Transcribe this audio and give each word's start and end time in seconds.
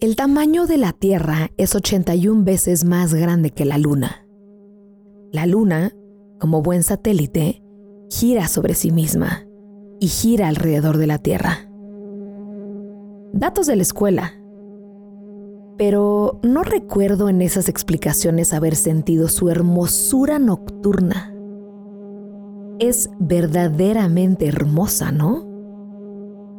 El 0.00 0.16
tamaño 0.16 0.66
de 0.66 0.78
la 0.78 0.94
Tierra 0.94 1.50
es 1.58 1.74
81 1.74 2.42
veces 2.42 2.86
más 2.86 3.12
grande 3.12 3.50
que 3.50 3.66
la 3.66 3.76
Luna. 3.76 4.26
La 5.30 5.44
Luna, 5.44 5.92
como 6.38 6.62
buen 6.62 6.82
satélite, 6.82 7.62
gira 8.08 8.48
sobre 8.48 8.72
sí 8.72 8.92
misma 8.92 9.44
y 10.00 10.08
gira 10.08 10.48
alrededor 10.48 10.96
de 10.96 11.06
la 11.06 11.18
Tierra. 11.18 11.68
Datos 13.34 13.66
de 13.66 13.76
la 13.76 13.82
escuela. 13.82 14.32
Pero 15.76 16.40
no 16.42 16.62
recuerdo 16.62 17.28
en 17.28 17.42
esas 17.42 17.68
explicaciones 17.68 18.54
haber 18.54 18.76
sentido 18.76 19.28
su 19.28 19.50
hermosura 19.50 20.38
nocturna. 20.38 21.34
Es 22.78 23.10
verdaderamente 23.18 24.46
hermosa, 24.48 25.12
¿no? 25.12 25.49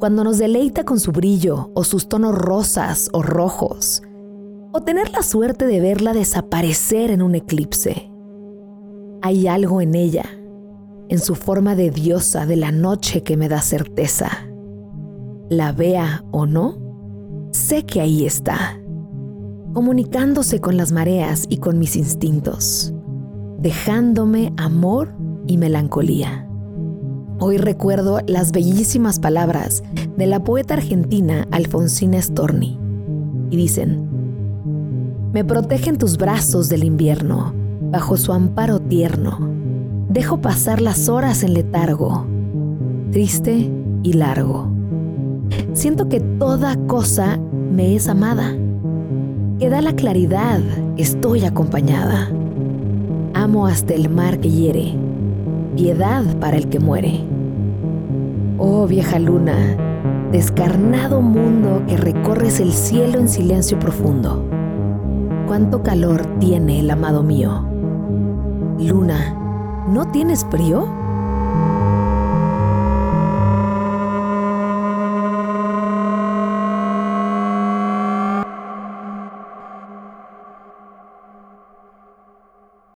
Cuando 0.01 0.23
nos 0.23 0.39
deleita 0.39 0.83
con 0.83 0.99
su 0.99 1.11
brillo 1.11 1.69
o 1.75 1.83
sus 1.83 2.09
tonos 2.09 2.33
rosas 2.33 3.09
o 3.13 3.21
rojos, 3.21 4.01
o 4.71 4.81
tener 4.81 5.11
la 5.11 5.21
suerte 5.21 5.67
de 5.67 5.79
verla 5.79 6.11
desaparecer 6.11 7.11
en 7.11 7.21
un 7.21 7.35
eclipse. 7.35 8.11
Hay 9.21 9.45
algo 9.45 9.79
en 9.79 9.93
ella, 9.93 10.25
en 11.07 11.19
su 11.19 11.35
forma 11.35 11.75
de 11.75 11.91
diosa 11.91 12.47
de 12.47 12.55
la 12.55 12.71
noche 12.71 13.21
que 13.21 13.37
me 13.37 13.47
da 13.47 13.61
certeza. 13.61 14.31
La 15.51 15.71
vea 15.71 16.25
o 16.31 16.47
no, 16.47 16.79
sé 17.51 17.85
que 17.85 18.01
ahí 18.01 18.25
está 18.25 18.81
comunicándose 19.75 20.59
con 20.59 20.77
las 20.77 20.91
mareas 20.91 21.45
y 21.47 21.57
con 21.57 21.77
mis 21.77 21.95
instintos, 21.95 22.91
dejándome 23.59 24.51
amor 24.57 25.13
y 25.45 25.57
melancolía. 25.57 26.50
Hoy 27.43 27.57
recuerdo 27.57 28.19
las 28.27 28.51
bellísimas 28.51 29.17
palabras 29.17 29.81
de 30.15 30.27
la 30.27 30.43
poeta 30.43 30.75
argentina 30.75 31.47
Alfonsina 31.49 32.21
Storni 32.21 32.79
y 33.49 33.57
dicen, 33.57 34.07
Me 35.33 35.43
protegen 35.43 35.97
tus 35.97 36.17
brazos 36.17 36.69
del 36.69 36.83
invierno, 36.83 37.51
bajo 37.89 38.15
su 38.15 38.31
amparo 38.31 38.79
tierno. 38.79 39.39
Dejo 40.07 40.39
pasar 40.39 40.81
las 40.81 41.09
horas 41.09 41.41
en 41.41 41.55
letargo, 41.55 42.27
triste 43.11 43.71
y 44.03 44.13
largo. 44.13 44.71
Siento 45.73 46.09
que 46.09 46.19
toda 46.19 46.75
cosa 46.85 47.39
me 47.71 47.95
es 47.95 48.07
amada 48.07 48.55
que 49.57 49.67
da 49.67 49.81
la 49.81 49.95
claridad, 49.95 50.59
estoy 50.95 51.45
acompañada. 51.45 52.29
Amo 53.33 53.65
hasta 53.65 53.95
el 53.95 54.09
mar 54.09 54.39
que 54.39 54.51
hiere, 54.51 54.93
piedad 55.75 56.23
para 56.37 56.57
el 56.57 56.69
que 56.69 56.79
muere. 56.79 57.31
Oh 58.63 58.85
vieja 58.85 59.17
luna, 59.17 59.55
descarnado 60.31 61.19
mundo 61.19 61.81
que 61.87 61.97
recorres 61.97 62.59
el 62.59 62.73
cielo 62.73 63.17
en 63.17 63.27
silencio 63.27 63.79
profundo. 63.79 64.47
Cuánto 65.47 65.81
calor 65.81 66.27
tiene 66.39 66.79
el 66.79 66.91
amado 66.91 67.23
mío. 67.23 67.65
Luna, 68.77 69.85
¿no 69.87 70.11
tienes 70.11 70.45
frío? 70.51 71.00